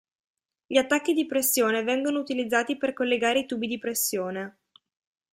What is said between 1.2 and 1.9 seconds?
pressione